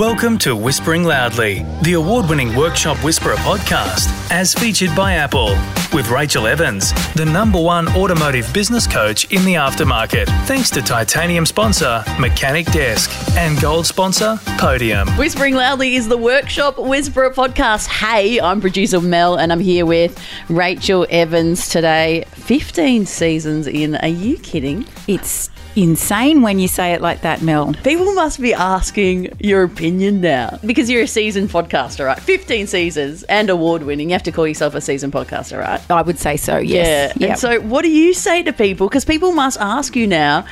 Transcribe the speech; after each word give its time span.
Welcome 0.00 0.38
to 0.38 0.56
Whispering 0.56 1.04
Loudly, 1.04 1.62
the 1.82 1.92
award 1.92 2.26
winning 2.26 2.56
Workshop 2.56 2.96
Whisperer 3.04 3.34
podcast, 3.34 4.08
as 4.30 4.54
featured 4.54 4.96
by 4.96 5.12
Apple, 5.12 5.50
with 5.92 6.08
Rachel 6.08 6.46
Evans, 6.46 6.94
the 7.12 7.26
number 7.26 7.60
one 7.60 7.86
automotive 7.88 8.50
business 8.54 8.86
coach 8.86 9.30
in 9.30 9.44
the 9.44 9.56
aftermarket, 9.56 10.24
thanks 10.46 10.70
to 10.70 10.80
titanium 10.80 11.44
sponsor 11.44 12.02
Mechanic 12.18 12.64
Desk 12.72 13.10
and 13.36 13.60
gold 13.60 13.84
sponsor 13.84 14.40
Podium. 14.56 15.06
Whispering 15.18 15.54
Loudly 15.54 15.96
is 15.96 16.08
the 16.08 16.16
Workshop 16.16 16.78
Whisperer 16.78 17.28
podcast. 17.28 17.86
Hey, 17.86 18.40
I'm 18.40 18.62
producer 18.62 19.02
Mel 19.02 19.36
and 19.36 19.52
I'm 19.52 19.60
here 19.60 19.84
with 19.84 20.18
Rachel 20.48 21.06
Evans 21.10 21.68
today. 21.68 22.24
15 22.36 23.04
seasons 23.04 23.66
in. 23.66 23.96
Are 23.96 24.08
you 24.08 24.38
kidding? 24.38 24.86
It's 25.06 25.50
insane 25.76 26.42
when 26.42 26.58
you 26.58 26.68
say 26.68 26.92
it 26.92 27.00
like 27.00 27.22
that, 27.22 27.42
Mel. 27.42 27.74
People 27.84 28.12
must 28.14 28.40
be 28.40 28.54
asking 28.54 29.32
your 29.38 29.62
opinion 29.62 30.20
now 30.20 30.58
because 30.64 30.90
you're 30.90 31.02
a 31.02 31.06
seasoned 31.06 31.50
podcaster, 31.50 32.06
right? 32.06 32.18
15 32.18 32.66
seasons 32.66 33.22
and 33.24 33.50
award 33.50 33.82
winning. 33.82 34.10
You 34.10 34.14
have 34.14 34.22
to 34.24 34.32
call 34.32 34.46
yourself 34.46 34.74
a 34.74 34.80
seasoned 34.80 35.12
podcaster, 35.12 35.58
right? 35.58 35.80
I 35.90 36.02
would 36.02 36.18
say 36.18 36.36
so, 36.36 36.58
yes. 36.58 37.14
Yeah. 37.16 37.20
Yep. 37.20 37.30
And 37.30 37.38
so, 37.38 37.60
what 37.60 37.82
do 37.82 37.90
you 37.90 38.14
say 38.14 38.42
to 38.42 38.52
people? 38.52 38.88
Because 38.88 39.04
people 39.04 39.32
must 39.32 39.58
ask 39.60 39.96
you 39.96 40.06
now, 40.06 40.44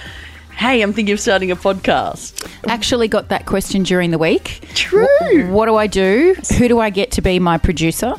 hey, 0.59 0.83
I'm 0.83 0.93
thinking 0.93 1.13
of 1.13 1.21
starting 1.21 1.53
a 1.53 1.57
podcast. 1.57 2.45
Actually, 2.67 3.07
got 3.07 3.29
that 3.29 3.47
question 3.47 3.85
during 3.85 4.11
the 4.11 4.19
week. 4.19 4.61
True. 4.75 5.07
Wh- 5.21 5.53
what 5.53 5.67
do 5.67 5.77
I 5.77 5.87
do? 5.87 6.35
Who 6.59 6.67
do 6.67 6.81
I 6.81 6.91
get 6.91 7.13
to 7.13 7.23
be 7.23 7.39
my 7.39 7.59
producer? 7.59 8.17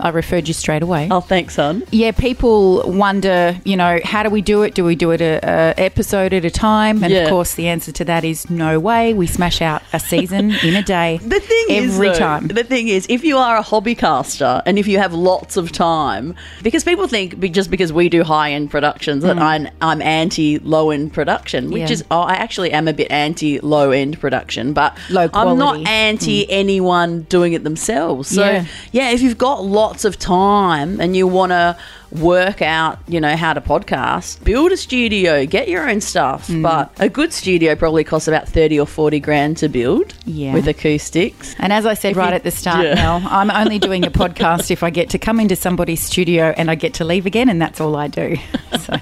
I 0.00 0.08
referred 0.10 0.48
you 0.48 0.54
straight 0.54 0.82
away. 0.82 1.08
Oh, 1.10 1.20
thanks, 1.20 1.54
son. 1.54 1.82
Yeah, 1.90 2.12
people 2.12 2.90
wonder, 2.90 3.60
you 3.64 3.76
know, 3.76 4.00
how 4.02 4.22
do 4.22 4.30
we 4.30 4.40
do 4.40 4.62
it? 4.62 4.74
Do 4.74 4.84
we 4.84 4.96
do 4.96 5.10
it 5.10 5.20
a, 5.20 5.40
a 5.42 5.74
episode 5.80 6.32
at 6.32 6.44
a 6.44 6.50
time? 6.50 7.04
And 7.04 7.12
Yeah. 7.12 7.20
of 7.20 7.28
course, 7.28 7.54
the 7.54 7.68
answer 7.68 7.92
to 7.92 8.04
that 8.06 8.24
is 8.24 8.48
no 8.48 8.80
way. 8.80 9.12
We 9.12 9.26
smash 9.26 9.60
out 9.60 9.82
a 9.92 10.00
season 10.00 10.50
in 10.62 10.74
a 10.74 10.82
day. 10.82 11.18
The 11.22 11.40
thing 11.40 11.66
is, 11.68 11.94
every 11.94 12.08
though, 12.08 12.14
time. 12.14 12.48
The 12.48 12.64
thing 12.64 12.88
is, 12.88 13.06
if 13.08 13.24
you 13.24 13.36
are 13.36 13.56
a 13.56 13.62
hobby 13.62 13.94
caster 13.94 14.62
and 14.64 14.78
if 14.78 14.86
you 14.86 14.98
have 14.98 15.12
lots 15.12 15.56
of 15.56 15.70
time, 15.72 16.34
because 16.62 16.84
people 16.84 17.06
think 17.06 17.38
just 17.52 17.70
because 17.70 17.92
we 17.92 18.08
do 18.08 18.22
high 18.22 18.52
end 18.52 18.70
productions 18.70 19.22
that 19.22 19.36
hmm. 19.36 19.42
I'm, 19.42 19.68
I'm 19.80 20.02
anti 20.02 20.58
low 20.60 20.90
end 20.90 21.12
production, 21.12 21.70
which. 21.80 21.90
Yeah. 21.90 21.94
is 21.94 22.04
oh, 22.10 22.20
I 22.20 22.34
actually 22.34 22.72
am 22.72 22.88
a 22.88 22.92
bit 22.92 23.10
anti 23.10 23.60
low 23.60 23.90
end 23.90 24.20
production, 24.20 24.72
but 24.72 24.96
Low 25.10 25.28
I'm 25.32 25.56
not 25.58 25.74
quality. 25.74 25.84
Mm. 25.84 25.88
anti 25.88 26.50
anyone 26.50 27.22
doing 27.22 27.52
it 27.52 27.64
themselves. 27.64 28.28
So 28.28 28.42
Yeah. 28.44 28.64
yeah, 28.92 29.10
if 29.10 29.22
you've 29.22 29.38
got 29.38 29.64
lots 29.64 30.04
of 30.04 30.18
time 30.18 31.00
and 31.00 31.16
you 31.16 31.26
want 31.26 31.50
to 31.50 31.76
work 32.12 32.60
out, 32.62 32.98
you 33.08 33.20
know, 33.20 33.36
how 33.36 33.52
to 33.52 33.60
podcast, 33.60 34.42
build 34.44 34.72
a 34.72 34.76
studio, 34.76 35.46
get 35.46 35.68
your 35.68 35.88
own 35.88 36.00
stuff. 36.00 36.48
Mm. 36.48 36.62
But 36.62 36.92
a 36.98 37.08
good 37.08 37.32
studio 37.32 37.74
probably 37.76 38.04
costs 38.04 38.26
about 38.28 38.48
30 38.48 38.80
or 38.80 38.86
40 38.86 39.20
grand 39.20 39.56
to 39.58 39.68
build 39.68 40.14
Yeah. 40.24 40.52
with 40.54 40.66
acoustics. 40.66 41.54
And 41.58 41.72
as 41.72 41.86
I 41.86 41.94
said 41.94 42.16
right 42.16 42.30
you- 42.30 42.34
at 42.34 42.42
the 42.44 42.50
start, 42.50 42.84
yeah. 42.84 42.94
Mel, 42.94 43.22
I'm 43.28 43.50
only 43.62 43.78
doing 43.78 44.04
a 44.04 44.10
podcast 44.10 44.70
if 44.70 44.82
I 44.82 44.90
get 44.90 45.10
to 45.10 45.18
come 45.18 45.38
into 45.40 45.54
somebody's 45.56 46.00
studio 46.02 46.52
and 46.56 46.70
I 46.70 46.74
get 46.74 46.94
to 46.94 47.04
leave 47.04 47.26
again, 47.26 47.48
and 47.48 47.60
that's 47.62 47.80
all 47.80 47.94
I 47.96 48.08
do. 48.08 48.36
So, 48.80 48.96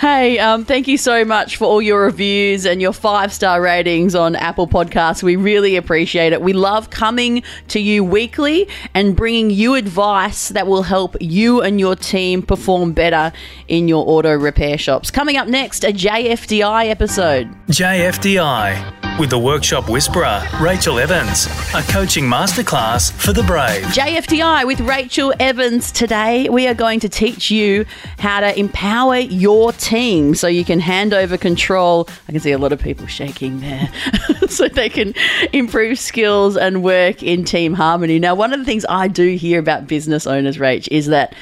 Hey, 0.00 0.38
um, 0.38 0.64
thank 0.64 0.86
you 0.86 0.98
so 0.98 1.24
much 1.24 1.56
for 1.56 1.64
all 1.64 1.80
your 1.80 2.02
reviews 2.04 2.66
and 2.66 2.82
your 2.82 2.92
five 2.92 3.32
star 3.32 3.60
ratings 3.62 4.14
on 4.14 4.36
Apple 4.36 4.66
Podcasts. 4.68 5.22
We 5.22 5.36
really 5.36 5.76
appreciate 5.76 6.32
it. 6.32 6.42
We 6.42 6.52
love 6.52 6.90
coming 6.90 7.42
to 7.68 7.80
you 7.80 8.04
weekly 8.04 8.68
and 8.92 9.16
bringing 9.16 9.50
you 9.50 9.74
advice 9.74 10.48
that 10.50 10.66
will 10.66 10.82
help 10.82 11.16
you 11.20 11.62
and 11.62 11.80
your 11.80 11.96
team 11.96 12.11
perform 12.42 12.92
better 12.92 13.32
in 13.68 13.88
your 13.88 14.06
auto 14.06 14.36
repair 14.36 14.76
shops. 14.76 15.10
Coming 15.10 15.36
up 15.36 15.48
next, 15.48 15.84
a 15.84 15.92
JFDI 15.92 16.90
episode. 16.90 17.48
JFDI, 17.68 19.18
with 19.18 19.30
the 19.30 19.38
Workshop 19.38 19.88
Whisperer, 19.88 20.42
Rachel 20.60 20.98
Evans, 20.98 21.46
a 21.74 21.82
coaching 21.90 22.24
masterclass 22.24 23.12
for 23.12 23.32
the 23.32 23.42
brave. 23.44 23.82
JFDI 23.84 24.66
with 24.66 24.80
Rachel 24.80 25.32
Evans. 25.40 25.90
Today, 25.92 26.48
we 26.48 26.66
are 26.66 26.74
going 26.74 27.00
to 27.00 27.08
teach 27.08 27.50
you 27.50 27.86
how 28.18 28.40
to 28.40 28.58
empower 28.58 29.16
your 29.16 29.72
team 29.72 30.34
so 30.34 30.48
you 30.48 30.64
can 30.64 30.80
hand 30.80 31.14
over 31.14 31.38
control. 31.38 32.08
I 32.28 32.32
can 32.32 32.40
see 32.40 32.52
a 32.52 32.58
lot 32.58 32.72
of 32.72 32.80
people 32.80 33.06
shaking 33.06 33.60
there. 33.60 33.90
so 34.48 34.68
they 34.68 34.88
can 34.88 35.14
improve 35.52 35.98
skills 35.98 36.56
and 36.56 36.82
work 36.82 37.22
in 37.22 37.44
team 37.44 37.74
harmony. 37.74 38.18
Now, 38.18 38.34
one 38.34 38.52
of 38.52 38.58
the 38.58 38.66
things 38.66 38.84
I 38.88 39.08
do 39.08 39.36
hear 39.36 39.58
about 39.58 39.86
business 39.86 40.26
owners, 40.26 40.58
Rach, 40.58 40.88
is 40.90 41.06
that 41.06 41.34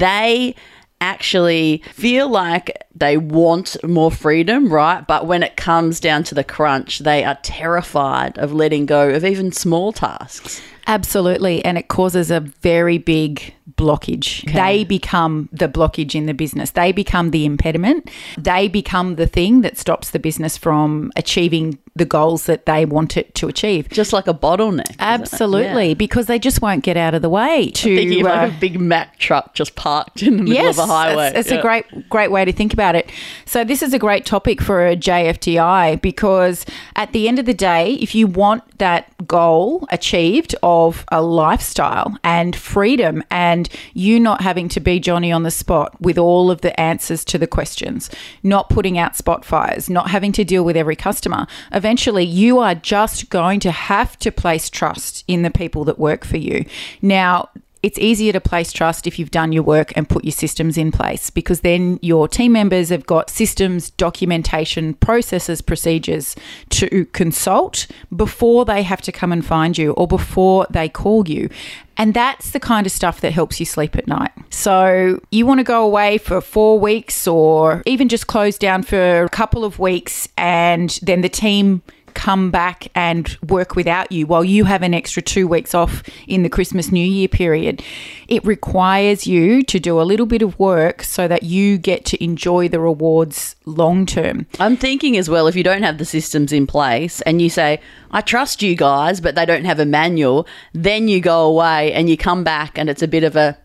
they 0.00 0.54
actually 1.00 1.82
feel 1.92 2.28
like 2.28 2.86
they 2.94 3.16
want 3.16 3.76
more 3.82 4.10
freedom, 4.10 4.72
right? 4.72 5.04
But 5.06 5.26
when 5.26 5.42
it 5.42 5.56
comes 5.56 5.98
down 5.98 6.22
to 6.24 6.34
the 6.34 6.44
crunch, 6.44 7.00
they 7.00 7.24
are 7.24 7.36
terrified 7.42 8.38
of 8.38 8.52
letting 8.52 8.86
go 8.86 9.10
of 9.10 9.24
even 9.24 9.50
small 9.50 9.92
tasks. 9.92 10.62
absolutely. 10.86 11.64
And 11.64 11.76
it 11.76 11.88
causes 11.88 12.30
a 12.30 12.40
very 12.40 12.98
big 12.98 13.54
blockage. 13.76 14.52
They 14.52 14.84
become 14.84 15.48
the 15.52 15.68
blockage 15.68 16.14
in 16.14 16.26
the 16.26 16.34
business, 16.34 16.70
they 16.70 16.92
become 16.92 17.30
the 17.30 17.44
impediment, 17.44 18.10
they 18.38 18.68
become 18.68 19.16
the 19.16 19.26
thing 19.26 19.62
that 19.62 19.78
stops 19.78 20.10
the 20.10 20.18
business 20.18 20.56
from 20.56 21.10
achieving 21.16 21.78
the 21.94 22.04
goals 22.06 22.46
that 22.46 22.64
they 22.64 22.84
want 22.86 23.16
it 23.18 23.34
to 23.34 23.48
achieve. 23.48 23.88
just 23.90 24.12
like 24.14 24.26
a 24.26 24.32
bottleneck. 24.34 24.96
Absolutely, 24.98 25.88
Yeah. 25.88 25.94
because 25.94 26.26
they 26.26 26.38
just 26.38 26.62
won't 26.62 26.82
get 26.82 26.96
out 26.96 27.14
of 27.14 27.20
the 27.22 27.28
way 27.28 27.70
to 27.74 27.96
Thinking 27.96 28.20
of 28.20 28.26
uh, 28.26 28.30
like 28.30 28.52
a 28.52 28.60
big 28.60 28.80
Mack 28.80 29.18
truck 29.18 29.54
just 29.54 29.74
parked 29.74 30.22
in 30.22 30.38
the 30.38 30.42
middle 30.42 30.54
yes, 30.64 30.78
of 30.78 30.84
a 30.88 30.92
highway. 30.92 31.28
It's, 31.28 31.40
it's 31.40 31.50
Yeah. 31.52 31.58
a 31.58 31.62
great, 31.62 32.08
great 32.08 32.30
way 32.30 32.44
to 32.46 32.52
think 32.52 32.72
about 32.72 32.94
it. 32.94 33.10
So 33.44 33.62
this 33.62 33.82
is 33.82 33.92
a 33.92 33.98
great 33.98 34.24
topic 34.24 34.62
for 34.62 34.86
a 34.86 34.96
JFDI 34.96 36.00
because 36.00 36.64
at 36.96 37.12
the 37.12 37.28
end 37.28 37.38
of 37.38 37.44
the 37.46 37.54
day, 37.54 37.94
if 38.00 38.14
you 38.14 38.26
want 38.26 38.78
that 38.78 39.26
goal 39.26 39.86
achieved 39.90 40.54
of 40.62 41.04
a 41.12 41.20
lifestyle 41.22 42.16
and 42.24 42.56
freedom, 42.56 43.22
and 43.30 43.68
you 43.92 44.18
not 44.18 44.40
having 44.40 44.68
to 44.70 44.80
be 44.80 44.98
Johnny 44.98 45.30
on 45.30 45.42
the 45.42 45.50
spot 45.50 45.94
with 46.00 46.16
all 46.18 46.50
of 46.50 46.62
the 46.62 46.78
answers 46.80 47.24
to 47.26 47.38
the 47.38 47.46
questions, 47.46 48.10
not 48.42 48.70
putting 48.70 48.96
out 48.98 49.14
spot 49.16 49.44
fires, 49.44 49.90
not 49.90 50.08
having 50.10 50.32
to 50.32 50.44
deal 50.44 50.64
with 50.64 50.76
every 50.76 50.96
customer, 50.96 51.46
eventually 51.82 52.22
you 52.24 52.60
are 52.60 52.76
just 52.76 53.28
going 53.28 53.58
to 53.58 53.72
have 53.72 54.16
to 54.16 54.30
place 54.30 54.70
trust 54.70 55.24
in 55.26 55.42
the 55.42 55.50
people 55.50 55.82
that 55.82 55.98
work 55.98 56.24
for 56.24 56.36
you. 56.36 56.64
Now, 57.02 57.48
it's 57.82 57.98
easier 57.98 58.32
to 58.32 58.40
place 58.40 58.72
trust 58.72 59.06
if 59.06 59.18
you've 59.18 59.30
done 59.30 59.52
your 59.52 59.64
work 59.64 59.92
and 59.96 60.08
put 60.08 60.24
your 60.24 60.32
systems 60.32 60.78
in 60.78 60.92
place 60.92 61.30
because 61.30 61.60
then 61.60 61.98
your 62.00 62.28
team 62.28 62.52
members 62.52 62.90
have 62.90 63.06
got 63.06 63.28
systems, 63.28 63.90
documentation, 63.90 64.94
processes, 64.94 65.60
procedures 65.60 66.36
to 66.70 67.04
consult 67.06 67.88
before 68.14 68.64
they 68.64 68.82
have 68.82 69.02
to 69.02 69.10
come 69.10 69.32
and 69.32 69.44
find 69.44 69.76
you 69.76 69.92
or 69.92 70.06
before 70.06 70.66
they 70.70 70.88
call 70.88 71.28
you. 71.28 71.48
And 71.96 72.14
that's 72.14 72.52
the 72.52 72.60
kind 72.60 72.86
of 72.86 72.92
stuff 72.92 73.20
that 73.20 73.32
helps 73.32 73.58
you 73.60 73.66
sleep 73.66 73.96
at 73.96 74.06
night. 74.06 74.30
So, 74.50 75.20
you 75.30 75.44
want 75.44 75.58
to 75.60 75.64
go 75.64 75.84
away 75.84 76.18
for 76.18 76.40
four 76.40 76.78
weeks 76.78 77.26
or 77.26 77.82
even 77.84 78.08
just 78.08 78.28
close 78.28 78.56
down 78.56 78.82
for 78.82 79.24
a 79.24 79.28
couple 79.28 79.64
of 79.64 79.78
weeks, 79.78 80.26
and 80.38 80.98
then 81.02 81.20
the 81.20 81.28
team 81.28 81.82
come 82.14 82.50
back 82.50 82.88
and 82.94 83.36
work 83.48 83.74
without 83.76 84.12
you 84.12 84.26
while 84.26 84.44
you 84.44 84.64
have 84.64 84.82
an 84.82 84.94
extra 84.94 85.22
two 85.22 85.46
weeks 85.48 85.74
off 85.74 86.02
in 86.26 86.42
the 86.42 86.48
Christmas 86.48 86.92
New 86.92 87.04
Year 87.04 87.28
period. 87.28 87.82
It 88.28 88.44
requires 88.44 89.26
you 89.26 89.62
to 89.64 89.78
do 89.78 90.00
a 90.00 90.02
little 90.02 90.26
bit 90.26 90.42
of 90.42 90.58
work 90.58 91.02
so 91.02 91.28
that 91.28 91.42
you 91.42 91.78
get 91.78 92.04
to 92.06 92.22
enjoy 92.22 92.68
the 92.68 92.80
rewards 92.80 93.56
long 93.64 94.06
term. 94.06 94.46
I'm 94.58 94.76
thinking 94.76 95.16
as 95.16 95.28
well, 95.28 95.46
if 95.46 95.56
you 95.56 95.62
don't 95.62 95.82
have 95.82 95.98
the 95.98 96.04
systems 96.04 96.52
in 96.52 96.66
place 96.66 97.20
and 97.22 97.40
you 97.40 97.50
say, 97.50 97.80
I 98.10 98.20
trust 98.20 98.62
you 98.62 98.74
guys, 98.74 99.20
but 99.20 99.34
they 99.34 99.46
don't 99.46 99.64
have 99.64 99.80
a 99.80 99.86
manual, 99.86 100.46
then 100.72 101.08
you 101.08 101.20
go 101.20 101.46
away 101.46 101.92
and 101.92 102.08
you 102.08 102.16
come 102.16 102.44
back 102.44 102.78
and 102.78 102.88
it's 102.90 103.02
a 103.02 103.08
bit 103.08 103.24
of 103.24 103.36
a 103.36 103.58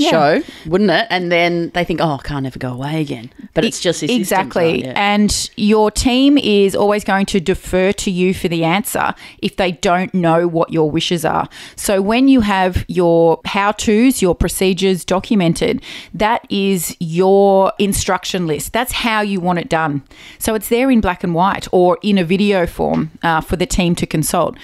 Yeah. 0.00 0.10
show, 0.10 0.42
wouldn't 0.66 0.90
it? 0.90 1.06
And 1.10 1.30
then 1.30 1.70
they 1.70 1.84
think, 1.84 2.00
oh, 2.00 2.14
I 2.14 2.22
can't 2.22 2.46
ever 2.46 2.58
go 2.58 2.72
away 2.72 3.00
again. 3.00 3.30
But 3.54 3.64
it's 3.64 3.80
just 3.80 4.02
exactly. 4.02 4.84
Yeah. 4.84 4.92
And 4.96 5.50
your 5.56 5.90
team 5.90 6.38
is 6.38 6.74
always 6.76 7.04
going 7.04 7.26
to 7.26 7.40
defer 7.40 7.92
to 7.92 8.10
you 8.10 8.34
for 8.34 8.48
the 8.48 8.64
answer 8.64 9.14
if 9.42 9.56
they 9.56 9.72
don't 9.72 10.12
know 10.14 10.46
what 10.46 10.72
your 10.72 10.90
wishes 10.90 11.24
are. 11.24 11.48
So 11.76 12.00
when 12.00 12.28
you 12.28 12.40
have 12.42 12.84
your 12.88 13.40
how 13.44 13.72
to's, 13.72 14.22
your 14.22 14.34
procedures 14.34 15.04
documented, 15.04 15.82
that 16.14 16.46
is 16.50 16.96
your 17.00 17.72
instruction 17.78 18.46
list. 18.46 18.72
That's 18.72 18.92
how 18.92 19.20
you 19.20 19.40
want 19.40 19.58
it 19.58 19.68
done. 19.68 20.02
So 20.38 20.54
it's 20.54 20.68
there 20.68 20.90
in 20.90 21.00
black 21.00 21.24
and 21.24 21.34
white 21.34 21.66
or 21.72 21.98
in 22.02 22.18
a 22.18 22.24
video 22.24 22.66
form 22.66 23.10
uh, 23.22 23.40
for 23.40 23.56
the 23.56 23.66
team 23.66 23.94
to 23.96 24.06
consult. 24.06 24.56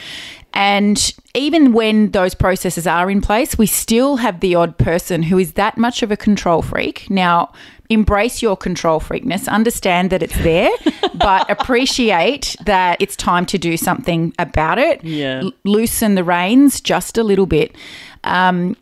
And 0.54 1.12
even 1.34 1.72
when 1.72 2.12
those 2.12 2.34
processes 2.34 2.86
are 2.86 3.10
in 3.10 3.20
place, 3.20 3.58
we 3.58 3.66
still 3.66 4.16
have 4.16 4.40
the 4.40 4.54
odd 4.54 4.78
person 4.78 5.24
who 5.24 5.36
is 5.38 5.54
that 5.54 5.76
much 5.76 6.02
of 6.02 6.12
a 6.12 6.16
control 6.16 6.62
freak. 6.62 7.10
Now, 7.10 7.52
embrace 7.90 8.40
your 8.40 8.56
control 8.56 9.00
freakness, 9.00 9.48
understand 9.48 10.10
that 10.10 10.22
it's 10.22 10.38
there, 10.42 10.70
but 11.14 11.50
appreciate 11.50 12.54
that 12.64 13.00
it's 13.00 13.16
time 13.16 13.46
to 13.46 13.58
do 13.58 13.76
something 13.76 14.32
about 14.38 14.78
it. 14.78 15.02
Yeah. 15.02 15.40
L- 15.42 15.52
loosen 15.64 16.14
the 16.14 16.24
reins 16.24 16.80
just 16.80 17.18
a 17.18 17.24
little 17.24 17.46
bit. 17.46 17.74
Um, 18.22 18.76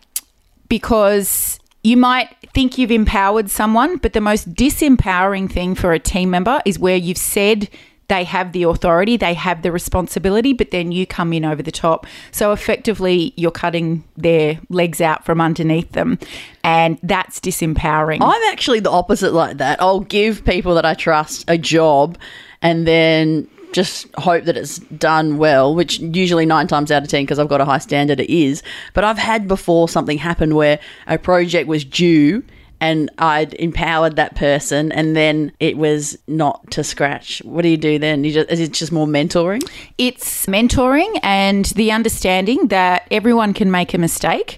because 0.68 1.58
you 1.82 1.96
might 1.96 2.34
think 2.54 2.78
you've 2.78 2.90
empowered 2.90 3.50
someone, 3.50 3.96
but 3.96 4.12
the 4.12 4.20
most 4.20 4.54
disempowering 4.54 5.50
thing 5.50 5.74
for 5.74 5.92
a 5.92 5.98
team 5.98 6.30
member 6.30 6.60
is 6.64 6.78
where 6.78 6.96
you've 6.96 7.18
said 7.18 7.68
they 8.12 8.24
have 8.24 8.52
the 8.52 8.64
authority, 8.64 9.16
they 9.16 9.32
have 9.32 9.62
the 9.62 9.72
responsibility, 9.72 10.52
but 10.52 10.70
then 10.70 10.92
you 10.92 11.06
come 11.06 11.32
in 11.32 11.46
over 11.46 11.62
the 11.62 11.72
top. 11.72 12.06
So 12.30 12.52
effectively, 12.52 13.32
you're 13.36 13.50
cutting 13.50 14.04
their 14.18 14.60
legs 14.68 15.00
out 15.00 15.24
from 15.24 15.40
underneath 15.40 15.92
them, 15.92 16.18
and 16.62 16.98
that's 17.02 17.40
disempowering. 17.40 18.18
I'm 18.20 18.52
actually 18.52 18.80
the 18.80 18.90
opposite 18.90 19.32
like 19.32 19.56
that. 19.56 19.80
I'll 19.80 20.00
give 20.00 20.44
people 20.44 20.74
that 20.74 20.84
I 20.84 20.92
trust 20.92 21.46
a 21.48 21.56
job 21.56 22.18
and 22.60 22.86
then 22.86 23.48
just 23.72 24.14
hope 24.16 24.44
that 24.44 24.58
it's 24.58 24.78
done 24.78 25.38
well, 25.38 25.74
which 25.74 25.98
usually 25.98 26.44
nine 26.44 26.66
times 26.66 26.92
out 26.92 27.02
of 27.02 27.08
ten, 27.08 27.22
because 27.22 27.38
I've 27.38 27.48
got 27.48 27.62
a 27.62 27.64
high 27.64 27.78
standard, 27.78 28.20
it 28.20 28.28
is. 28.28 28.62
But 28.92 29.04
I've 29.04 29.16
had 29.16 29.48
before 29.48 29.88
something 29.88 30.18
happen 30.18 30.54
where 30.54 30.78
a 31.06 31.16
project 31.16 31.66
was 31.66 31.82
due 31.82 32.44
and 32.82 33.08
I'd 33.18 33.54
empowered 33.54 34.16
that 34.16 34.34
person, 34.34 34.90
and 34.92 35.14
then 35.14 35.52
it 35.60 35.76
was 35.78 36.18
not 36.26 36.68
to 36.72 36.82
scratch. 36.82 37.40
What 37.44 37.62
do 37.62 37.68
you 37.68 37.76
do 37.76 37.98
then? 37.98 38.24
You 38.24 38.32
just, 38.32 38.50
is 38.50 38.58
it 38.60 38.72
just 38.72 38.90
more 38.90 39.06
mentoring? 39.06 39.62
It's 39.98 40.46
mentoring 40.46 41.08
and 41.22 41.64
the 41.76 41.92
understanding 41.92 42.66
that 42.68 43.06
everyone 43.12 43.54
can 43.54 43.70
make 43.70 43.94
a 43.94 43.98
mistake, 43.98 44.56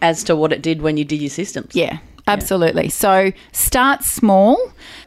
as 0.01 0.23
to 0.23 0.35
what 0.35 0.51
it 0.51 0.63
did 0.63 0.81
when 0.81 0.97
you 0.97 1.05
did 1.05 1.21
your 1.21 1.29
systems. 1.29 1.75
Yeah, 1.75 1.97
absolutely. 2.29 2.89
So 2.89 3.31
start 3.51 4.03
small 4.03 4.57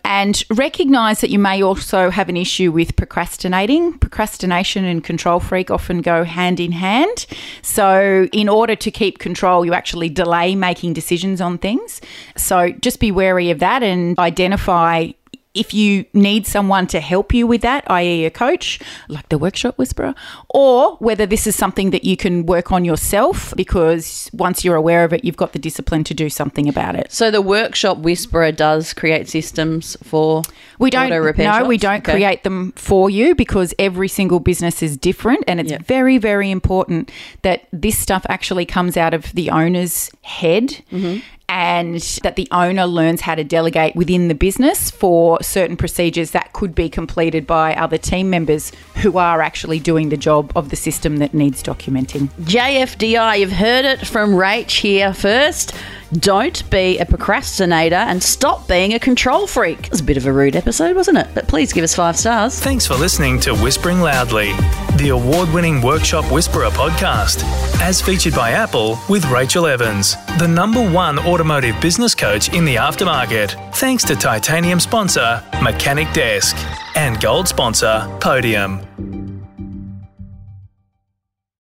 and 0.05 0.43
recognize 0.51 1.21
that 1.21 1.31
you 1.31 1.39
may 1.39 1.63
also 1.63 2.11
have 2.11 2.29
an 2.29 2.37
issue 2.37 2.73
with 2.73 2.97
procrastinating. 2.97 3.99
Procrastination 3.99 4.85
and 4.85 5.03
control 5.03 5.41
freak 5.41 5.71
often 5.71 6.03
go 6.03 6.25
hand 6.25 6.61
in 6.61 6.73
hand. 6.73 7.27
So, 7.63 8.29
in 8.33 8.49
order 8.49 8.77
to 8.77 8.91
keep 8.91 9.19
control, 9.19 9.65
you 9.65 9.73
actually 9.73 10.09
delay 10.09 10.55
making 10.55 10.93
decisions 10.93 11.41
on 11.41 11.59
things. 11.59 12.01
So, 12.37 12.71
just 12.71 13.01
be 13.01 13.13
wary 13.13 13.51
of 13.51 13.61
that 13.61 13.83
and 13.83 14.19
identify 14.19 15.13
if 15.55 15.75
you 15.75 16.05
need 16.15 16.47
someone 16.47 16.87
to 16.87 17.01
help 17.01 17.35
you 17.35 17.47
with 17.47 17.61
that, 17.63 17.85
i.e., 17.91 18.25
a 18.25 18.31
coach, 18.31 18.81
like 19.09 19.29
the 19.29 19.37
workshop 19.39 19.77
whisperer, 19.79 20.15
or 20.49 20.97
whether 20.97 21.27
this 21.27 21.47
is 21.47 21.55
something 21.55 21.91
that 21.91 22.05
you 22.05 22.17
can 22.17 22.47
work 22.47 22.73
on 22.73 22.85
yourself 22.85 23.53
because 23.57 24.31
once 24.33 24.65
you're 24.65 24.77
aware 24.77 25.05
of 25.05 25.13
it, 25.13 25.25
you've 25.25 25.37
got 25.37 25.53
the 25.53 25.59
discipline 25.59 26.05
to 26.05 26.15
do 26.15 26.31
something 26.31 26.69
about 26.69 26.95
it. 26.97 27.13
So 27.13 27.31
the 27.31 27.43
workshop 27.43 27.99
whisperer 27.99 28.51
does 28.53 28.95
create 28.95 29.29
systems 29.29 29.97
for 30.03 30.43
We 30.79 30.91
don't 30.91 31.11
no, 31.11 31.65
we 31.67 31.77
don't 31.77 31.99
Okay. 32.03 32.13
create 32.13 32.43
them 32.45 32.73
for 32.77 33.11
you 33.11 33.35
because 33.35 33.75
every 33.79 34.09
single 34.09 34.41
business 34.41 34.83
is 34.83 34.97
different 34.97 35.45
and 35.47 35.61
it's 35.61 35.71
Yeah. 35.71 35.79
very 35.87 36.17
very 36.19 36.51
important 36.51 37.11
that 37.43 37.67
this 37.73 37.99
stuff 37.99 38.25
actually 38.29 38.65
comes 38.65 38.97
out 38.97 39.13
of 39.15 39.33
the 39.35 39.51
owner's 39.51 40.11
head 40.23 40.83
Mm-hmm. 40.91 41.21
And 41.49 42.01
that 42.23 42.37
the 42.37 42.49
owner 42.51 42.87
learns 42.87 43.21
how 43.21 43.35
to 43.35 43.45
delegate 43.45 43.95
within 43.95 44.29
the 44.29 44.35
business 44.35 44.91
for 44.91 45.43
certain 45.43 45.77
procedures 45.77 46.31
that 46.31 46.53
could 46.53 46.75
be 46.75 46.89
completed 46.89 47.47
by 47.47 47.75
other 47.75 47.99
team 47.99 48.31
members 48.31 48.73
who 48.97 49.19
are 49.19 49.43
actually 49.43 49.79
doing 49.79 50.09
the 50.09 50.17
job 50.17 50.53
of 50.57 50.71
the 50.71 50.77
system 50.77 51.19
that 51.19 51.35
needs 51.35 51.63
documenting. 51.63 52.29
JFDI, 52.43 53.41
you've 53.41 53.53
heard 53.53 53.85
it 53.85 54.07
from 54.07 54.31
Rach 54.31 54.81
here 54.81 55.13
first. 55.13 55.75
Don't 56.19 56.69
be 56.69 56.99
a 56.99 57.07
procrastinator 57.07 57.97
and 57.97 58.23
stop 58.23 58.69
being 58.69 58.93
a 58.93 58.99
control 58.99 59.47
freak. 59.47 59.87
It 59.87 59.91
was 59.91 60.01
a 60.01 60.05
bit 60.05 60.19
of 60.19 60.27
a 60.27 60.33
rude 60.33 60.57
episode, 60.57 60.95
wasn't 60.95 61.17
it? 61.17 61.29
But 61.33 61.49
please 61.49 61.73
give 61.73 61.85
us 61.85 61.95
five 61.95 62.19
stars. 62.19 62.61
Thanks 62.61 62.87
for 62.87 62.95
listening 62.95 63.41
to 63.41 63.55
Whispering 63.55 64.01
Loudly, 64.01 64.53
the 64.97 65.09
award 65.09 65.49
winning 65.55 65.81
Workshop 65.81 66.31
Whisperer 66.31 66.69
podcast, 66.69 67.43
as 67.81 68.03
featured 68.03 68.35
by 68.35 68.51
Apple 68.51 68.99
with 69.09 69.25
Rachel 69.31 69.67
Evans, 69.67 70.17
the 70.39 70.47
number 70.47 70.87
one 70.87 71.19
automotive 71.19 71.81
business 71.81 72.15
coach 72.15 72.53
in 72.53 72.67
the 72.67 72.77
aftermarket. 72.77 73.75
Thanks 73.77 74.05
to 74.05 74.15
titanium 74.15 74.81
sponsor 74.81 75.43
Mechanic 75.63 76.13
Desk 76.13 76.55
and 76.95 77.19
gold 77.23 77.49
sponsor 77.49 78.07
Podium. 78.21 78.81